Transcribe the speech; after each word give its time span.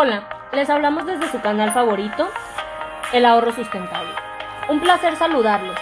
Hola, 0.00 0.22
les 0.52 0.70
hablamos 0.70 1.06
desde 1.06 1.28
su 1.28 1.40
canal 1.40 1.72
favorito, 1.72 2.28
El 3.12 3.24
Ahorro 3.24 3.50
Sustentable. 3.50 4.12
Un 4.68 4.78
placer 4.78 5.16
saludarlos. 5.16 5.76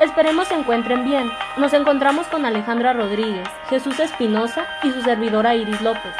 Esperemos 0.00 0.46
se 0.46 0.54
encuentren 0.54 1.02
bien. 1.02 1.28
Nos 1.56 1.72
encontramos 1.72 2.28
con 2.28 2.46
Alejandra 2.46 2.92
Rodríguez, 2.92 3.48
Jesús 3.68 3.98
Espinosa 3.98 4.64
y 4.84 4.92
su 4.92 5.02
servidora 5.02 5.56
Iris 5.56 5.82
López. 5.82 6.14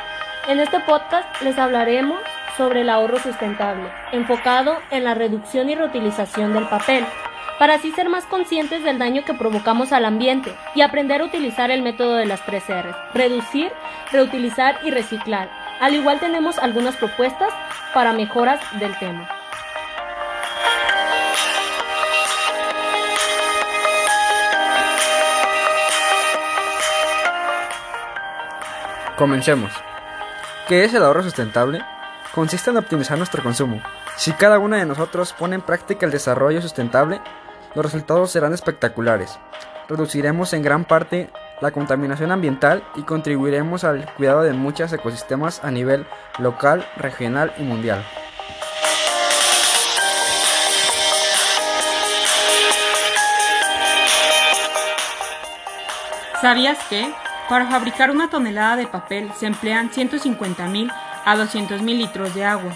En 0.49 0.59
este 0.59 0.81
podcast 0.81 1.29
les 1.41 1.57
hablaremos 1.61 2.19
sobre 2.57 2.81
el 2.81 2.91
ahorro 2.91 3.21
sustentable, 3.21 3.89
enfocado 4.11 4.77
en 4.91 5.05
la 5.05 5.15
reducción 5.15 5.71
y 5.71 5.77
reutilización 5.77 6.55
del 6.55 6.67
papel, 6.67 7.07
para 7.61 7.75
así 7.75 7.93
ser 7.93 8.09
más 8.09 8.25
conscientes 8.25 8.83
del 8.83 8.99
daño 8.99 9.25
que 9.25 9.35
provocamos 9.35 9.93
al 9.93 10.07
ambiente 10.07 10.53
y 10.75 10.81
aprender 10.81 11.21
a 11.21 11.27
utilizar 11.27 11.71
el 11.71 11.83
método 11.83 12.17
de 12.17 12.27
las 12.27 12.45
tres 12.45 12.69
R, 12.69 12.93
reducir, 13.15 13.71
reutilizar 14.11 14.81
y 14.83 14.91
reciclar. 14.91 15.58
Al 15.81 15.95
igual 15.95 16.19
tenemos 16.19 16.59
algunas 16.59 16.97
propuestas 16.97 17.53
para 17.95 18.13
mejoras 18.13 18.61
del 18.81 18.99
tema. 18.99 19.29
Comencemos. 29.17 29.73
¿Qué 30.67 30.85
es 30.85 30.95
el 30.95 31.03
ahorro 31.03 31.23
sustentable? 31.23 31.81
Consiste 32.35 32.71
en 32.71 32.77
optimizar 32.77 33.17
nuestro 33.17 33.43
consumo. 33.43 33.81
Si 34.17 34.33
cada 34.33 34.59
uno 34.59 34.77
de 34.77 34.85
nosotros 34.85 35.33
pone 35.33 35.55
en 35.55 35.63
práctica 35.63 36.07
el 36.07 36.13
desarrollo 36.13 36.61
sustentable, 36.61 37.21
los 37.75 37.85
resultados 37.85 38.33
serán 38.33 38.53
espectaculares. 38.53 39.39
Reduciremos 39.89 40.53
en 40.53 40.63
gran 40.63 40.85
parte 40.85 41.31
la 41.61 41.71
contaminación 41.71 42.33
ambiental 42.33 42.83
y 42.97 43.03
contribuiremos 43.03 43.85
al 43.85 44.07
cuidado 44.15 44.43
de 44.43 44.53
muchos 44.53 44.93
ecosistemas 44.93 45.63
a 45.65 45.71
nivel 45.71 46.07
local, 46.39 46.87
regional 46.97 47.53
y 47.59 47.63
mundial. 47.63 48.05
¿Sabías 56.41 56.79
que? 56.89 57.13
Para 57.49 57.67
fabricar 57.67 58.11
una 58.11 58.31
tonelada 58.31 58.77
de 58.77 58.87
papel 58.87 59.33
se 59.37 59.47
emplean 59.47 59.91
150.000 59.91 60.93
a 61.25 61.37
200.000 61.37 61.81
litros 61.85 62.35
de 62.35 62.45
agua. 62.45 62.71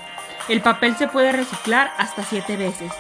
El 0.48 0.62
papel 0.62 0.96
se 0.96 1.06
puede 1.06 1.30
reciclar 1.30 1.92
hasta 1.96 2.24
7 2.24 2.56
veces. 2.56 2.92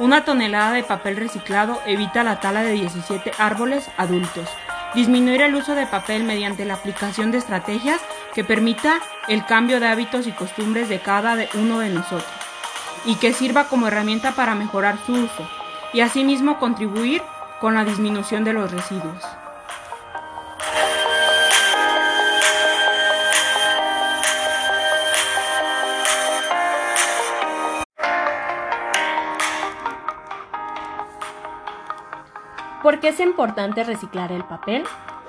Una 0.00 0.24
tonelada 0.24 0.72
de 0.72 0.82
papel 0.82 1.16
reciclado 1.16 1.80
evita 1.86 2.24
la 2.24 2.40
tala 2.40 2.62
de 2.62 2.72
17 2.72 3.30
árboles 3.38 3.88
adultos. 3.96 4.48
Disminuir 4.94 5.42
el 5.42 5.54
uso 5.54 5.74
de 5.74 5.86
papel 5.86 6.24
mediante 6.24 6.64
la 6.64 6.74
aplicación 6.74 7.30
de 7.30 7.38
estrategias 7.38 8.00
que 8.34 8.42
permita 8.42 9.00
el 9.28 9.44
cambio 9.44 9.80
de 9.80 9.88
hábitos 9.88 10.26
y 10.26 10.32
costumbres 10.32 10.88
de 10.88 11.00
cada 11.00 11.36
uno 11.54 11.80
de 11.80 11.90
nosotros 11.90 12.24
y 13.04 13.16
que 13.16 13.32
sirva 13.32 13.68
como 13.68 13.86
herramienta 13.86 14.32
para 14.32 14.54
mejorar 14.54 14.98
su 15.04 15.12
uso 15.12 15.48
y 15.92 16.00
asimismo 16.00 16.58
contribuir 16.58 17.22
con 17.60 17.74
la 17.74 17.84
disminución 17.84 18.44
de 18.44 18.52
los 18.54 18.70
residuos. 18.70 19.22
¿Por 32.88 33.00
qué 33.00 33.08
es 33.08 33.20
importante 33.20 33.84
reciclar 33.84 34.32
el 34.32 34.44
papel? 34.44 34.82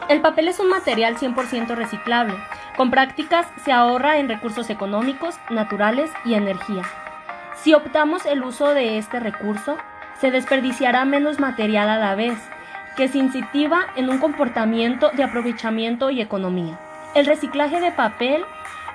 El 0.08 0.22
papel 0.22 0.48
es 0.48 0.62
un 0.62 0.70
material 0.70 1.18
100% 1.18 1.76
reciclable. 1.76 2.34
Con 2.78 2.90
prácticas 2.90 3.48
se 3.66 3.74
ahorra 3.74 4.18
en 4.18 4.30
recursos 4.30 4.70
económicos, 4.70 5.36
naturales 5.50 6.10
y 6.24 6.36
energía. 6.36 6.84
Si 7.58 7.74
optamos 7.74 8.26
el 8.26 8.46
uso 8.46 8.74
de 8.74 8.98
este 8.98 9.20
recurso, 9.20 9.76
se 10.22 10.32
desperdiciará 10.32 11.04
menos 11.04 11.42
material 11.42 11.90
a 11.90 11.98
la 11.98 12.16
vez, 12.16 12.40
que 12.96 13.10
se 13.10 13.18
incentiva 13.18 13.88
en 13.98 14.10
un 14.10 14.20
comportamiento 14.20 15.12
de 15.12 15.24
aprovechamiento 15.24 16.12
y 16.12 16.22
economía. 16.22 16.80
El 17.14 17.26
reciclaje 17.26 17.82
de 17.82 17.92
papel 17.92 18.46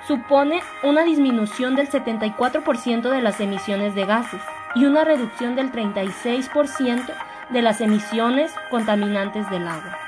supone 0.08 0.62
una 0.82 1.04
disminución 1.04 1.76
del 1.76 1.90
74% 1.90 3.10
de 3.10 3.20
las 3.20 3.40
emisiones 3.40 3.94
de 3.94 4.06
gases 4.06 4.40
y 4.74 4.86
una 4.86 5.04
reducción 5.04 5.54
del 5.54 5.70
36% 5.70 7.12
de 7.50 7.62
las 7.62 7.80
emisiones 7.80 8.52
contaminantes 8.70 9.48
del 9.50 9.66
agua. 9.68 9.98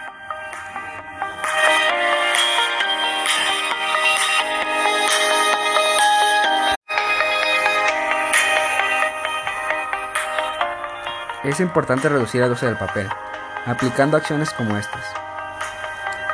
Es 11.45 11.61
importante 11.61 12.09
reducir 12.09 12.43
el 12.43 12.51
uso 12.51 12.67
del 12.67 12.77
papel, 12.77 13.09
aplicando 13.67 14.17
acciones 14.17 14.53
como 14.53 14.77
estas. 14.77 15.05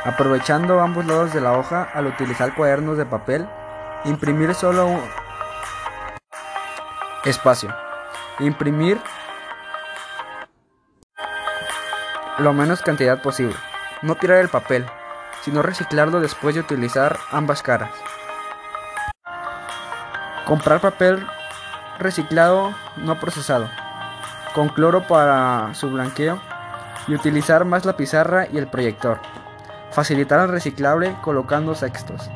Aprovechando 0.04 0.80
ambos 0.80 1.04
lados 1.04 1.34
de 1.34 1.40
la 1.42 1.52
hoja 1.52 1.86
al 1.92 2.06
utilizar 2.06 2.54
cuadernos 2.54 2.96
de 2.96 3.04
papel, 3.04 3.46
imprimir 4.04 4.54
solo 4.54 4.86
un 4.86 5.02
espacio. 7.24 7.74
Imprimir 8.38 8.98
lo 12.42 12.52
menos 12.52 12.82
cantidad 12.82 13.22
posible. 13.22 13.54
No 14.02 14.16
tirar 14.16 14.38
el 14.38 14.48
papel, 14.48 14.84
sino 15.42 15.62
reciclarlo 15.62 16.20
después 16.20 16.54
de 16.54 16.60
utilizar 16.60 17.18
ambas 17.30 17.62
caras. 17.62 17.90
Comprar 20.44 20.80
papel 20.80 21.24
reciclado 21.98 22.74
no 22.96 23.18
procesado, 23.20 23.70
con 24.54 24.68
cloro 24.68 25.06
para 25.06 25.72
su 25.74 25.90
blanqueo 25.90 26.40
y 27.06 27.14
utilizar 27.14 27.64
más 27.64 27.84
la 27.84 27.96
pizarra 27.96 28.48
y 28.52 28.58
el 28.58 28.66
proyector. 28.66 29.20
Facilitar 29.92 30.40
el 30.40 30.48
reciclable 30.48 31.14
colocando 31.22 31.74
sextos. 31.74 32.28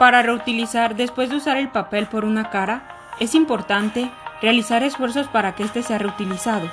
Para 0.00 0.22
reutilizar 0.22 0.96
después 0.96 1.28
de 1.28 1.36
usar 1.36 1.58
el 1.58 1.68
papel 1.68 2.06
por 2.06 2.24
una 2.24 2.48
cara, 2.48 2.80
es 3.18 3.34
importante 3.34 4.10
realizar 4.40 4.82
esfuerzos 4.82 5.28
para 5.28 5.54
que 5.54 5.62
éste 5.62 5.82
sea 5.82 5.98
reutilizado. 5.98 6.70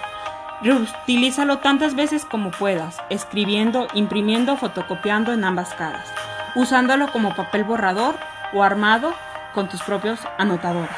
Reutilízalo 0.62 1.58
tantas 1.58 1.94
veces 1.94 2.24
como 2.24 2.52
puedas, 2.52 3.02
escribiendo, 3.10 3.90
imprimiendo, 3.94 4.56
fotocopiando 4.56 5.34
en 5.34 5.44
ambas 5.44 5.74
caras, 5.74 6.08
usándolo 6.56 7.12
como 7.12 7.36
papel 7.36 7.66
borrador 7.66 8.16
o 8.54 8.64
armado 8.64 9.14
con 9.54 9.68
tus 9.68 9.82
propios 9.84 10.22
anotadores. 10.38 10.96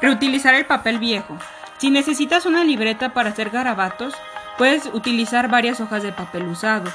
Reutilizar 0.00 0.56
el 0.56 0.66
papel 0.66 0.98
viejo. 0.98 1.38
Si 1.78 1.88
necesitas 1.90 2.46
una 2.46 2.64
libreta 2.64 3.10
para 3.10 3.30
hacer 3.30 3.50
garabatos, 3.50 4.12
puedes 4.58 4.86
utilizar 4.86 5.48
varias 5.48 5.80
hojas 5.80 6.02
de 6.02 6.10
papel 6.10 6.48
usado 6.48 6.90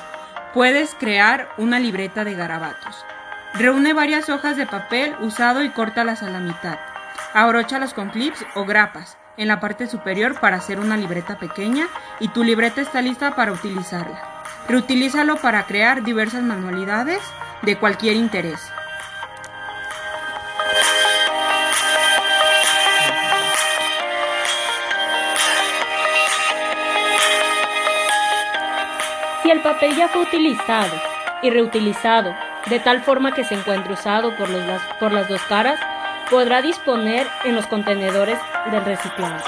Puedes 0.53 0.95
crear 0.95 1.49
una 1.57 1.79
libreta 1.79 2.23
de 2.23 2.33
garabatos. 2.33 3.05
Reúne 3.53 3.93
varias 3.93 4.29
hojas 4.29 4.55
de 4.55 4.65
papel 4.65 5.15
usado 5.19 5.61
y 5.63 5.69
córtalas 5.69 6.23
a 6.23 6.29
la 6.29 6.39
mitad. 6.39 6.79
Abróchalas 7.33 7.93
con 7.93 8.09
clips 8.09 8.45
o 8.55 8.65
grapas 8.65 9.17
en 9.35 9.49
la 9.49 9.59
parte 9.59 9.87
superior 9.87 10.39
para 10.39 10.57
hacer 10.57 10.79
una 10.79 10.95
libreta 10.95 11.37
pequeña 11.37 11.87
y 12.19 12.29
tu 12.29 12.43
libreta 12.43 12.81
está 12.81 13.01
lista 13.01 13.35
para 13.35 13.51
utilizarla. 13.51 14.43
Reutilízalo 14.69 15.35
para 15.37 15.65
crear 15.65 16.03
diversas 16.03 16.43
manualidades 16.43 17.19
de 17.61 17.77
cualquier 17.77 18.15
interés. 18.15 18.59
Si 29.47 29.51
el 29.51 29.61
papel 29.61 29.95
ya 29.95 30.09
fue 30.09 30.23
utilizado 30.23 30.93
y 31.41 31.49
reutilizado 31.49 32.35
de 32.69 32.81
tal 32.81 33.01
forma 33.01 33.33
que 33.33 33.45
se 33.45 33.55
encuentre 33.55 33.93
usado 33.93 34.35
por, 34.35 34.49
las, 34.49 34.81
por 34.99 35.13
las 35.13 35.29
dos 35.29 35.41
caras, 35.43 35.79
podrá 36.29 36.61
disponer 36.61 37.25
en 37.45 37.55
los 37.55 37.65
contenedores 37.67 38.37
del 38.69 38.83
reciclado. 38.83 39.41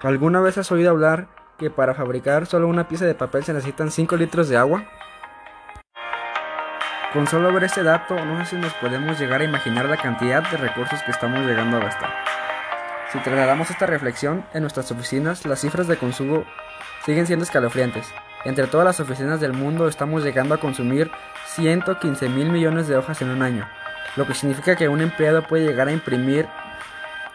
¿Alguna 0.00 0.40
vez 0.40 0.56
has 0.56 0.72
oído 0.72 0.88
hablar 0.88 1.28
que 1.58 1.68
para 1.68 1.92
fabricar 1.92 2.46
solo 2.46 2.66
una 2.66 2.88
pieza 2.88 3.04
de 3.04 3.14
papel 3.14 3.44
se 3.44 3.52
necesitan 3.52 3.90
5 3.90 4.16
litros 4.16 4.48
de 4.48 4.56
agua? 4.56 4.86
Con 7.12 7.26
solo 7.26 7.52
ver 7.52 7.64
este 7.64 7.82
dato, 7.82 8.14
no 8.24 8.42
sé 8.42 8.52
si 8.52 8.56
nos 8.56 8.72
podemos 8.72 9.20
llegar 9.20 9.42
a 9.42 9.44
imaginar 9.44 9.84
la 9.84 9.98
cantidad 9.98 10.50
de 10.50 10.56
recursos 10.56 11.02
que 11.02 11.10
estamos 11.10 11.40
llegando 11.40 11.76
a 11.76 11.80
gastar. 11.80 12.41
Si 13.12 13.18
trasladamos 13.18 13.70
esta 13.70 13.84
reflexión 13.84 14.42
en 14.54 14.62
nuestras 14.62 14.90
oficinas, 14.90 15.44
las 15.44 15.60
cifras 15.60 15.86
de 15.86 15.98
consumo 15.98 16.44
siguen 17.04 17.26
siendo 17.26 17.44
escalofriantes. 17.44 18.06
Entre 18.46 18.66
todas 18.66 18.86
las 18.86 19.00
oficinas 19.00 19.38
del 19.38 19.52
mundo 19.52 19.86
estamos 19.86 20.24
llegando 20.24 20.54
a 20.54 20.60
consumir 20.60 21.10
115 21.48 22.30
mil 22.30 22.50
millones 22.50 22.88
de 22.88 22.96
hojas 22.96 23.20
en 23.20 23.28
un 23.28 23.42
año. 23.42 23.68
lo 24.16 24.26
que 24.26 24.34
significa 24.34 24.76
que 24.76 24.88
un 24.88 25.00
empleado 25.00 25.46
puede 25.46 25.66
llegar 25.66 25.88
a 25.88 25.92
imprimir 25.92 26.46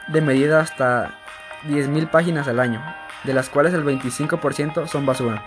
de 0.07 0.21
medida 0.21 0.59
hasta 0.59 1.11
10.000 1.67 2.09
páginas 2.11 2.47
al 2.47 2.59
año, 2.59 2.83
de 3.23 3.33
las 3.33 3.49
cuales 3.49 3.73
el 3.73 3.83
25% 3.83 4.87
son 4.87 5.05
basura. 5.05 5.43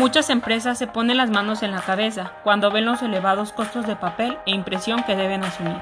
Muchas 0.00 0.30
empresas 0.30 0.78
se 0.78 0.86
ponen 0.86 1.18
las 1.18 1.28
manos 1.28 1.62
en 1.62 1.72
la 1.72 1.82
cabeza 1.82 2.32
cuando 2.42 2.70
ven 2.70 2.86
los 2.86 3.02
elevados 3.02 3.52
costos 3.52 3.86
de 3.86 3.96
papel 3.96 4.38
e 4.46 4.52
impresión 4.52 5.02
que 5.02 5.14
deben 5.14 5.44
asumir. 5.44 5.76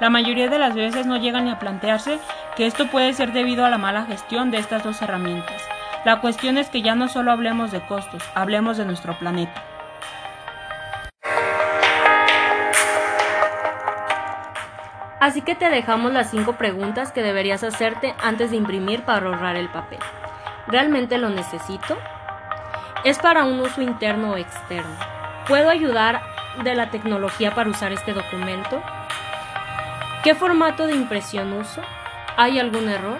La 0.00 0.08
mayoría 0.08 0.48
de 0.48 0.58
las 0.58 0.74
veces 0.74 1.04
no 1.04 1.18
llegan 1.18 1.44
ni 1.44 1.50
a 1.50 1.58
plantearse 1.58 2.18
que 2.56 2.64
esto 2.64 2.86
puede 2.86 3.12
ser 3.12 3.34
debido 3.34 3.66
a 3.66 3.68
la 3.68 3.76
mala 3.76 4.06
gestión 4.06 4.50
de 4.50 4.56
estas 4.56 4.84
dos 4.84 5.02
herramientas. 5.02 5.60
La 6.06 6.22
cuestión 6.22 6.56
es 6.56 6.70
que 6.70 6.80
ya 6.80 6.94
no 6.94 7.08
solo 7.08 7.30
hablemos 7.30 7.70
de 7.70 7.86
costos, 7.86 8.22
hablemos 8.34 8.78
de 8.78 8.86
nuestro 8.86 9.18
planeta. 9.18 9.62
Así 15.20 15.42
que 15.42 15.54
te 15.54 15.68
dejamos 15.68 16.14
las 16.14 16.30
cinco 16.30 16.54
preguntas 16.54 17.12
que 17.12 17.22
deberías 17.22 17.62
hacerte 17.62 18.14
antes 18.22 18.50
de 18.50 18.56
imprimir 18.56 19.02
para 19.02 19.26
ahorrar 19.26 19.56
el 19.56 19.68
papel. 19.68 19.98
¿Realmente 20.68 21.18
lo 21.18 21.28
necesito? 21.28 21.98
¿Es 23.08 23.18
para 23.18 23.44
un 23.44 23.58
uso 23.60 23.80
interno 23.80 24.32
o 24.32 24.36
externo? 24.36 24.94
¿Puedo 25.46 25.70
ayudar 25.70 26.20
de 26.62 26.74
la 26.74 26.90
tecnología 26.90 27.54
para 27.54 27.70
usar 27.70 27.90
este 27.90 28.12
documento? 28.12 28.82
¿Qué 30.22 30.34
formato 30.34 30.86
de 30.86 30.94
impresión 30.94 31.54
uso? 31.54 31.80
¿Hay 32.36 32.58
algún 32.58 32.86
error? 32.86 33.16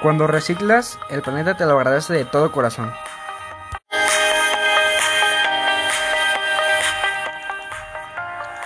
Cuando 0.00 0.26
reciclas, 0.26 0.98
el 1.10 1.20
planeta 1.20 1.54
te 1.54 1.66
lo 1.66 1.72
agradece 1.72 2.14
de 2.14 2.24
todo 2.24 2.52
corazón. 2.52 2.90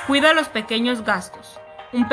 Cuida 0.06 0.32
los 0.32 0.48
pequeños 0.48 1.02
gastos. 1.02 1.58
Un 1.92 2.08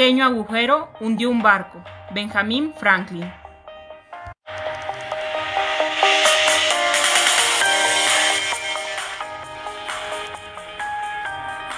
pequeño 0.00 0.24
agujero 0.24 0.88
hundió 0.98 1.28
un 1.28 1.42
barco. 1.42 1.84
Benjamin 2.14 2.72
Franklin. 2.72 3.30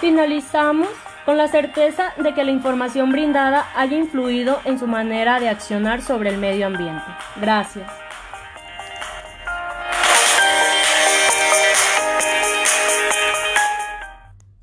Finalizamos 0.01 0.87
con 1.25 1.37
la 1.37 1.49
certeza 1.49 2.15
de 2.17 2.33
que 2.33 2.45
la 2.45 2.53
información 2.53 3.11
brindada 3.11 3.67
haya 3.75 3.97
influido 3.97 4.61
en 4.67 4.79
su 4.79 4.87
manera 4.87 5.41
de 5.41 5.49
accionar 5.49 6.01
sobre 6.01 6.31
el 6.31 6.39
medio 6.39 6.69
ambiente. 6.69 7.03
Gracias. 7.41 7.91